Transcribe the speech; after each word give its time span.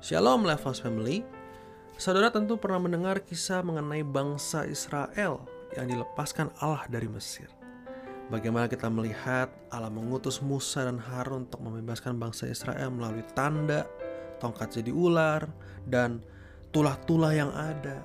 Shalom 0.00 0.48
Levels 0.48 0.80
Family. 0.80 1.20
Saudara 2.00 2.32
tentu 2.32 2.56
pernah 2.56 2.80
mendengar 2.80 3.20
kisah 3.20 3.60
mengenai 3.60 4.00
bangsa 4.00 4.64
Israel 4.64 5.44
yang 5.76 5.92
dilepaskan 5.92 6.48
Allah 6.64 6.88
dari 6.88 7.04
Mesir. 7.04 7.52
Bagaimana 8.32 8.64
kita 8.64 8.88
melihat 8.88 9.52
Allah 9.68 9.92
mengutus 9.92 10.40
Musa 10.40 10.88
dan 10.88 10.96
Harun 10.96 11.44
untuk 11.44 11.60
membebaskan 11.60 12.16
bangsa 12.16 12.48
Israel 12.48 12.88
melalui 12.88 13.20
tanda, 13.36 13.84
tongkat 14.40 14.80
jadi 14.80 14.88
ular, 14.88 15.44
dan 15.84 16.24
tulah-tulah 16.72 17.36
yang 17.36 17.52
ada. 17.52 18.00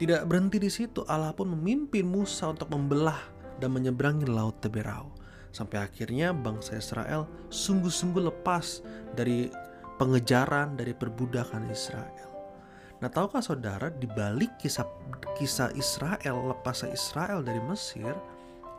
Tidak 0.00 0.24
berhenti 0.24 0.56
di 0.56 0.72
situ, 0.72 1.04
Allah 1.04 1.36
pun 1.36 1.52
memimpin 1.52 2.08
Musa 2.08 2.48
untuk 2.48 2.72
membelah 2.72 3.20
dan 3.60 3.76
menyeberangi 3.76 4.24
Laut 4.24 4.64
Teberau. 4.64 5.12
Sampai 5.52 5.84
akhirnya 5.84 6.32
bangsa 6.32 6.80
Israel 6.80 7.28
sungguh-sungguh 7.52 8.32
lepas 8.32 8.80
dari 9.12 9.67
pengejaran 9.98 10.78
dari 10.78 10.94
perbudakan 10.94 11.68
Israel. 11.68 12.30
Nah, 12.98 13.10
tahukah 13.10 13.42
saudara 13.42 13.90
di 13.90 14.06
balik 14.10 14.58
kisah 14.58 14.86
kisah 15.38 15.70
Israel 15.78 16.50
lepasnya 16.50 16.94
Israel 16.94 17.46
dari 17.46 17.62
Mesir 17.62 18.14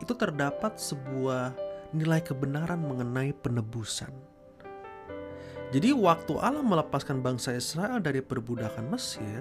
itu 0.00 0.12
terdapat 0.16 0.76
sebuah 0.76 1.56
nilai 1.92 2.20
kebenaran 2.24 2.80
mengenai 2.80 3.32
penebusan. 3.36 4.12
Jadi 5.70 5.94
waktu 5.94 6.34
Allah 6.36 6.66
melepaskan 6.66 7.22
bangsa 7.22 7.54
Israel 7.54 8.02
dari 8.02 8.18
perbudakan 8.20 8.90
Mesir, 8.90 9.40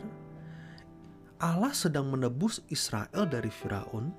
Allah 1.42 1.74
sedang 1.74 2.12
menebus 2.12 2.62
Israel 2.70 3.26
dari 3.26 3.50
Firaun 3.50 4.14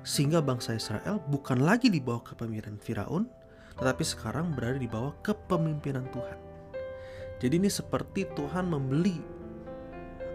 sehingga 0.00 0.40
bangsa 0.40 0.76
Israel 0.76 1.20
bukan 1.28 1.60
lagi 1.60 1.92
di 1.92 2.00
bawah 2.00 2.24
kepemimpinan 2.24 2.80
Firaun, 2.80 3.28
tetapi 3.76 4.04
sekarang 4.04 4.56
berada 4.56 4.80
di 4.80 4.88
bawah 4.88 5.12
kepemimpinan 5.20 6.08
Tuhan. 6.08 6.49
Jadi 7.40 7.56
ini 7.56 7.72
seperti 7.72 8.28
Tuhan 8.36 8.68
membeli 8.68 9.16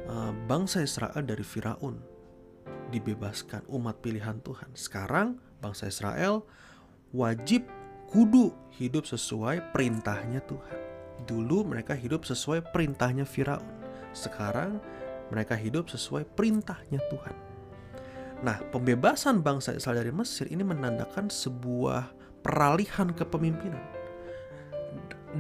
uh, 0.10 0.34
bangsa 0.50 0.82
Israel 0.82 1.22
dari 1.22 1.46
Firaun, 1.46 2.02
dibebaskan 2.90 3.62
umat 3.70 4.02
pilihan 4.02 4.42
Tuhan. 4.42 4.74
Sekarang 4.74 5.38
bangsa 5.62 5.86
Israel 5.86 6.42
wajib 7.14 7.70
kudu 8.10 8.58
hidup 8.74 9.06
sesuai 9.06 9.70
perintahnya 9.70 10.42
Tuhan. 10.50 10.80
Dulu 11.30 11.70
mereka 11.70 11.94
hidup 11.94 12.26
sesuai 12.26 12.74
perintahnya 12.74 13.30
Firaun. 13.30 13.70
Sekarang 14.10 14.82
mereka 15.30 15.54
hidup 15.54 15.94
sesuai 15.94 16.26
perintahnya 16.34 17.06
Tuhan. 17.14 17.36
Nah, 18.42 18.58
pembebasan 18.74 19.46
bangsa 19.46 19.78
Israel 19.78 20.02
dari 20.02 20.14
Mesir 20.14 20.50
ini 20.50 20.66
menandakan 20.66 21.30
sebuah 21.30 22.12
peralihan 22.42 23.14
kepemimpinan 23.14 23.95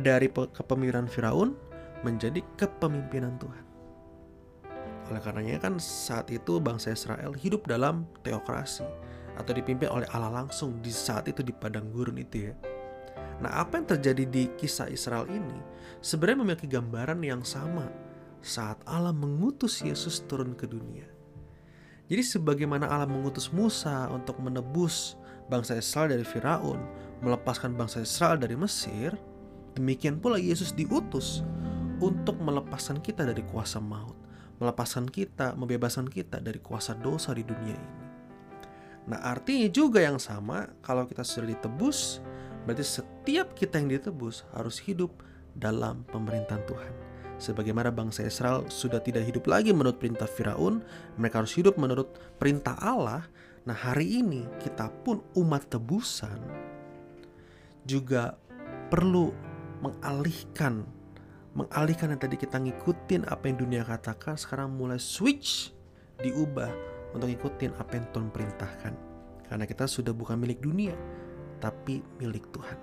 dari 0.02 0.28
kepemimpinan 0.32 1.08
Firaun 1.08 1.56
menjadi 2.04 2.44
kepemimpinan 2.60 3.40
Tuhan. 3.40 3.64
Oleh 5.06 5.22
karenanya 5.22 5.70
kan 5.70 5.78
saat 5.78 6.34
itu 6.34 6.58
bangsa 6.58 6.92
Israel 6.92 7.32
hidup 7.38 7.70
dalam 7.70 8.10
teokrasi 8.26 8.84
atau 9.38 9.52
dipimpin 9.54 9.92
oleh 9.92 10.08
Allah 10.16 10.44
langsung 10.44 10.82
di 10.82 10.90
saat 10.90 11.30
itu 11.30 11.46
di 11.46 11.54
padang 11.54 11.94
gurun 11.94 12.18
itu 12.18 12.50
ya. 12.50 12.54
Nah, 13.44 13.52
apa 13.52 13.78
yang 13.78 13.88
terjadi 13.88 14.24
di 14.26 14.44
kisah 14.56 14.88
Israel 14.88 15.28
ini 15.28 15.60
sebenarnya 16.00 16.40
memiliki 16.42 16.68
gambaran 16.72 17.20
yang 17.20 17.44
sama 17.44 17.92
saat 18.40 18.80
Allah 18.88 19.12
mengutus 19.12 19.84
Yesus 19.84 20.24
turun 20.26 20.56
ke 20.56 20.66
dunia. 20.66 21.06
Jadi 22.06 22.22
sebagaimana 22.22 22.86
Allah 22.86 23.10
mengutus 23.10 23.50
Musa 23.50 24.08
untuk 24.14 24.38
menebus 24.38 25.18
bangsa 25.50 25.78
Israel 25.78 26.14
dari 26.14 26.26
Firaun, 26.26 26.78
melepaskan 27.26 27.74
bangsa 27.74 28.06
Israel 28.06 28.38
dari 28.38 28.54
Mesir, 28.54 29.18
Demikian 29.76 30.24
pula 30.24 30.40
Yesus 30.40 30.72
diutus 30.72 31.44
untuk 32.00 32.40
melepaskan 32.40 33.04
kita 33.04 33.28
dari 33.28 33.44
kuasa 33.44 33.84
maut, 33.84 34.16
melepaskan 34.64 35.08
kita, 35.12 35.56
membebaskan 35.56 36.08
kita 36.08 36.40
dari 36.40 36.64
kuasa 36.64 36.96
dosa 36.96 37.36
di 37.36 37.44
dunia 37.44 37.76
ini. 37.76 38.04
Nah, 39.06 39.22
artinya 39.22 39.70
juga 39.70 40.02
yang 40.02 40.18
sama, 40.18 40.72
kalau 40.82 41.06
kita 41.06 41.22
sudah 41.22 41.54
ditebus, 41.54 42.26
berarti 42.66 42.82
setiap 42.82 43.54
kita 43.54 43.78
yang 43.78 44.00
ditebus 44.00 44.48
harus 44.58 44.82
hidup 44.82 45.14
dalam 45.54 46.02
pemerintahan 46.10 46.66
Tuhan. 46.66 46.94
Sebagaimana 47.36 47.92
bangsa 47.92 48.24
Israel 48.24 48.66
sudah 48.72 49.04
tidak 49.04 49.28
hidup 49.28 49.46
lagi 49.46 49.76
menurut 49.76 50.00
perintah 50.00 50.26
Firaun, 50.26 50.82
mereka 51.20 51.44
harus 51.44 51.54
hidup 51.54 51.76
menurut 51.76 52.16
perintah 52.40 52.80
Allah. 52.80 53.28
Nah, 53.68 53.76
hari 53.76 54.24
ini 54.24 54.48
kita 54.64 54.90
pun 55.04 55.22
umat 55.36 55.68
tebusan 55.70 56.40
juga 57.86 58.40
perlu 58.90 59.30
mengalihkan 59.86 60.86
mengalihkan 61.56 62.12
yang 62.12 62.20
tadi 62.20 62.36
kita 62.36 62.60
ngikutin 62.60 63.32
apa 63.32 63.48
yang 63.48 63.58
dunia 63.64 63.82
katakan 63.88 64.36
sekarang 64.36 64.76
mulai 64.76 65.00
switch 65.00 65.72
diubah 66.20 66.68
untuk 67.16 67.32
ngikutin 67.32 67.80
apa 67.80 67.92
yang 67.96 68.06
Tuhan 68.12 68.30
perintahkan. 68.30 68.94
Karena 69.48 69.64
kita 69.64 69.88
sudah 69.88 70.12
bukan 70.12 70.36
milik 70.36 70.60
dunia 70.60 70.94
tapi 71.64 72.04
milik 72.20 72.52
Tuhan. 72.52 72.78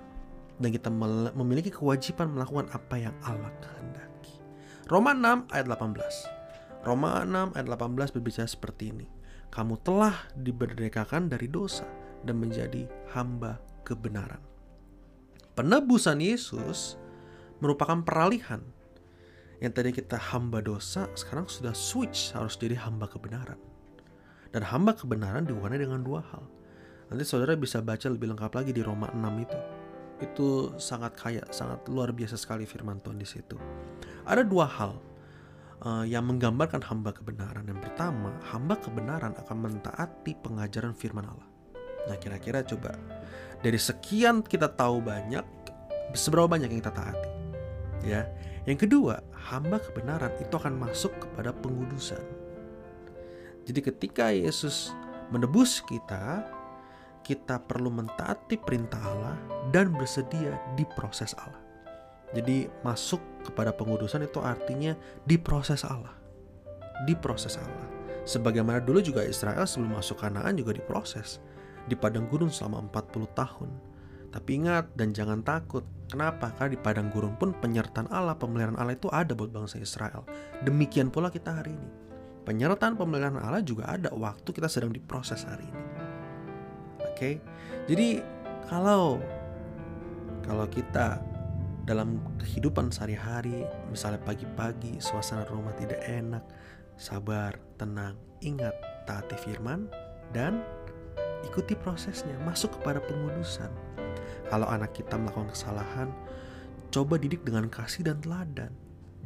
Dan 0.57 0.73
kita 0.73 0.89
memiliki 1.37 1.69
kewajiban 1.69 2.33
melakukan 2.33 2.73
apa 2.73 2.97
yang 2.97 3.15
Allah 3.29 3.53
kehendaki. 3.61 4.41
Roma 4.89 5.13
6 5.13 5.53
ayat 5.53 5.67
18 5.69 6.87
Roma 6.89 7.23
6 7.23 7.57
ayat 7.57 7.67
18 7.69 8.15
berbicara 8.17 8.49
seperti 8.49 8.85
ini. 8.89 9.07
Kamu 9.53 9.85
telah 9.85 10.17
diberdekakan 10.33 11.29
dari 11.29 11.45
dosa 11.45 11.85
dan 12.25 12.41
menjadi 12.41 12.89
hamba 13.13 13.61
kebenaran 13.85 14.52
penebusan 15.55 16.19
Yesus 16.21 16.97
merupakan 17.63 18.01
peralihan. 18.03 18.61
Yang 19.63 19.73
tadi 19.79 19.91
kita 19.95 20.19
hamba 20.35 20.59
dosa, 20.59 21.07
sekarang 21.15 21.47
sudah 21.47 21.71
switch 21.71 22.35
harus 22.35 22.59
jadi 22.59 22.75
hamba 22.83 23.07
kebenaran. 23.07 23.59
Dan 24.51 24.67
hamba 24.67 24.93
kebenaran 24.99 25.47
diwarnai 25.47 25.79
dengan 25.79 26.03
dua 26.03 26.21
hal. 26.35 26.43
Nanti 27.09 27.23
saudara 27.23 27.55
bisa 27.55 27.79
baca 27.79 28.11
lebih 28.11 28.35
lengkap 28.35 28.53
lagi 28.53 28.73
di 28.75 28.83
Roma 28.83 29.07
6 29.15 29.23
itu. 29.45 29.59
Itu 30.19 30.49
sangat 30.83 31.15
kaya, 31.15 31.47
sangat 31.55 31.87
luar 31.87 32.11
biasa 32.11 32.35
sekali 32.35 32.67
firman 32.67 32.99
Tuhan 33.05 33.21
di 33.21 33.29
situ. 33.29 33.55
Ada 34.27 34.43
dua 34.43 34.67
hal 34.67 34.99
uh, 35.87 36.05
yang 36.07 36.27
menggambarkan 36.27 36.83
hamba 36.83 37.15
kebenaran. 37.15 37.69
Yang 37.69 37.87
pertama, 37.87 38.35
hamba 38.51 38.75
kebenaran 38.79 39.35
akan 39.39 39.57
mentaati 39.63 40.33
pengajaran 40.43 40.95
firman 40.97 41.27
Allah. 41.27 41.49
Nah, 42.11 42.17
kira-kira 42.19 42.67
coba 42.67 42.99
dari 43.63 43.79
sekian 43.79 44.43
kita 44.43 44.67
tahu 44.75 44.99
banyak, 44.99 45.47
seberapa 46.13 46.51
banyak 46.51 46.69
yang 46.69 46.83
kita 46.83 46.93
taati? 46.93 47.31
Ya. 48.03 48.27
Yang 48.67 48.87
kedua, 48.87 49.23
hamba 49.35 49.79
kebenaran 49.79 50.35
itu 50.39 50.55
akan 50.55 50.79
masuk 50.79 51.15
kepada 51.19 51.55
pengudusan. 51.55 52.23
Jadi 53.63 53.81
ketika 53.83 54.35
Yesus 54.35 54.91
menebus 55.31 55.83
kita, 55.83 56.43
kita 57.23 57.63
perlu 57.63 57.91
mentaati 57.91 58.59
perintah 58.59 58.99
Allah 58.99 59.39
dan 59.71 59.95
bersedia 59.95 60.59
di 60.75 60.83
proses 60.99 61.35
Allah. 61.39 61.63
Jadi 62.35 62.67
masuk 62.83 63.23
kepada 63.47 63.71
pengudusan 63.71 64.27
itu 64.27 64.43
artinya 64.43 64.99
di 65.23 65.39
proses 65.39 65.87
Allah. 65.87 66.15
Di 67.07 67.15
proses 67.15 67.59
Allah. 67.59 67.87
Sebagaimana 68.27 68.79
dulu 68.79 69.03
juga 69.03 69.27
Israel 69.27 69.67
sebelum 69.67 69.99
masuk 69.99 70.23
Kanaan 70.23 70.55
juga 70.55 70.75
diproses 70.75 71.43
di 71.87 71.95
padang 71.99 72.31
gurun 72.31 72.51
selama 72.51 72.87
40 72.91 73.39
tahun. 73.39 73.71
Tapi 74.33 74.51
ingat 74.65 74.97
dan 74.97 75.13
jangan 75.13 75.45
takut. 75.45 75.85
Kenapa? 76.09 76.53
Karena 76.57 76.77
di 76.77 76.81
padang 76.81 77.09
gurun 77.13 77.37
pun 77.37 77.53
penyertaan 77.57 78.09
Allah, 78.09 78.37
pemeliharaan 78.37 78.77
Allah 78.81 78.97
itu 78.97 79.09
ada 79.13 79.33
buat 79.33 79.53
bangsa 79.53 79.81
Israel. 79.81 80.25
Demikian 80.65 81.09
pula 81.13 81.29
kita 81.29 81.53
hari 81.53 81.73
ini. 81.73 81.89
Penyertaan 82.43 82.97
pemeliharaan 82.97 83.45
Allah 83.45 83.65
juga 83.65 83.89
ada 83.89 84.11
waktu 84.13 84.49
kita 84.51 84.69
sedang 84.69 84.93
diproses 84.93 85.45
hari 85.45 85.69
ini. 85.69 85.85
Oke. 87.13 87.31
Jadi 87.89 88.25
kalau 88.69 89.21
kalau 90.43 90.67
kita 90.67 91.23
dalam 91.87 92.23
kehidupan 92.39 92.95
sehari-hari, 92.95 93.67
misalnya 93.91 94.23
pagi-pagi 94.23 95.03
suasana 95.03 95.47
rumah 95.51 95.75
tidak 95.75 96.03
enak, 96.07 96.45
sabar, 96.95 97.59
tenang, 97.79 98.15
ingat 98.43 98.75
taati 99.07 99.35
firman 99.39 99.91
dan 100.31 100.63
ikuti 101.47 101.75
prosesnya, 101.79 102.35
masuk 102.43 102.79
kepada 102.81 103.03
pengudusan. 103.03 103.71
Kalau 104.49 104.69
anak 104.69 104.93
kita 104.93 105.17
melakukan 105.17 105.51
kesalahan, 105.53 106.09
coba 106.93 107.17
didik 107.17 107.43
dengan 107.43 107.73
kasih 107.73 108.05
dan 108.05 108.21
teladan. 108.21 108.73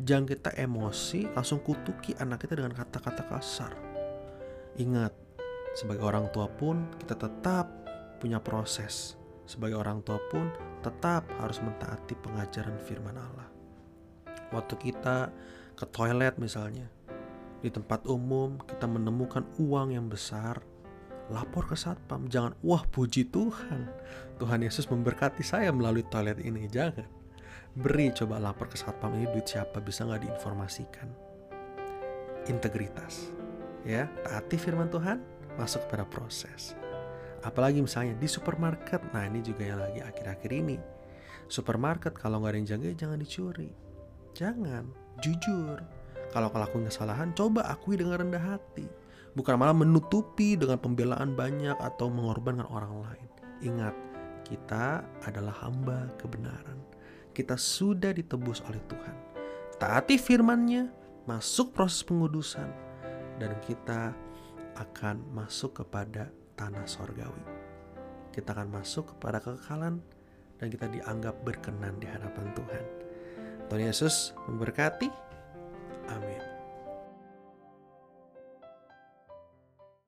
Jangan 0.05 0.27
kita 0.29 0.51
emosi, 0.61 1.33
langsung 1.33 1.65
kutuki 1.65 2.13
anak 2.21 2.45
kita 2.45 2.61
dengan 2.61 2.77
kata-kata 2.77 3.27
kasar. 3.27 3.73
Ingat, 4.77 5.13
sebagai 5.73 6.05
orang 6.05 6.29
tua 6.31 6.53
pun 6.53 6.85
kita 7.01 7.17
tetap 7.17 7.69
punya 8.21 8.41
proses. 8.41 9.17
Sebagai 9.49 9.79
orang 9.79 10.03
tua 10.03 10.21
pun 10.29 10.53
tetap 10.85 11.27
harus 11.41 11.63
mentaati 11.65 12.13
pengajaran 12.21 12.77
firman 12.83 13.17
Allah. 13.17 13.49
Waktu 14.53 14.75
kita 14.79 15.33
ke 15.75 15.85
toilet 15.91 16.37
misalnya, 16.39 16.87
di 17.65 17.73
tempat 17.73 18.05
umum 18.07 18.61
kita 18.63 18.85
menemukan 18.87 19.43
uang 19.57 19.97
yang 19.97 20.07
besar, 20.07 20.61
lapor 21.31 21.67
ke 21.67 21.77
satpam. 21.79 22.31
Jangan, 22.31 22.55
wah 22.63 22.83
puji 22.87 23.29
Tuhan. 23.31 23.91
Tuhan 24.39 24.61
Yesus 24.63 24.87
memberkati 24.87 25.43
saya 25.43 25.73
melalui 25.75 26.07
toilet 26.07 26.39
ini. 26.43 26.71
Jangan. 26.71 27.07
Beri 27.77 28.09
coba 28.17 28.41
lapor 28.41 28.73
ke 28.73 28.81
satpam 28.81 29.13
ini 29.21 29.29
duit 29.29 29.45
siapa 29.45 29.85
bisa 29.85 30.09
nggak 30.09 30.25
diinformasikan. 30.25 31.09
Integritas, 32.49 33.29
ya 33.85 34.09
taati 34.25 34.57
firman 34.57 34.89
Tuhan, 34.89 35.21
masuk 35.61 35.85
pada 35.91 36.09
proses. 36.09 36.73
Apalagi 37.45 37.85
misalnya 37.85 38.17
di 38.17 38.25
supermarket, 38.31 39.03
nah 39.13 39.29
ini 39.29 39.45
juga 39.45 39.67
yang 39.67 39.83
lagi 39.83 40.01
akhir-akhir 40.01 40.51
ini. 40.57 40.79
Supermarket 41.53 42.17
kalau 42.17 42.41
nggak 42.41 42.55
ada 42.55 42.59
yang 42.59 42.69
jaga 42.71 42.89
jangan 42.97 43.19
dicuri. 43.21 43.71
Jangan, 44.33 44.89
jujur. 45.21 45.79
Kalau 46.33 46.49
ngelakuin 46.51 46.89
kesalahan, 46.89 47.37
coba 47.37 47.69
akui 47.69 48.01
dengan 48.01 48.25
rendah 48.25 48.57
hati. 48.57 48.89
Bukan 49.37 49.61
malah 49.61 49.77
menutupi 49.77 50.57
dengan 50.57 50.81
pembelaan 50.81 51.37
banyak 51.37 51.77
atau 51.77 52.09
mengorbankan 52.09 52.65
orang 52.73 53.05
lain. 53.05 53.29
Ingat, 53.61 53.95
kita 54.49 55.05
adalah 55.29 55.53
hamba 55.61 56.09
kebenaran. 56.17 56.81
Kita 57.37 57.61
sudah 57.61 58.17
ditebus 58.17 58.65
oleh 58.65 58.81
Tuhan. 58.89 59.17
Taati 59.77 60.17
firman-Nya, 60.17 60.89
masuk 61.29 61.77
proses 61.77 62.01
pengudusan, 62.01 62.73
dan 63.37 63.53
kita 63.61 64.17
akan 64.81 65.21
masuk 65.37 65.85
kepada 65.85 66.33
tanah 66.57 66.89
sorgawi. 66.89 67.45
Kita 68.33 68.57
akan 68.57 68.73
masuk 68.73 69.17
kepada 69.17 69.41
kekekalan 69.41 70.01
dan 70.57 70.67
kita 70.73 70.89
dianggap 70.89 71.37
berkenan 71.45 72.01
di 72.01 72.09
hadapan 72.09 72.53
Tuhan. 72.57 72.85
Tuhan 73.69 73.83
Yesus 73.85 74.33
memberkati. 74.49 75.09
Amin. 76.13 76.56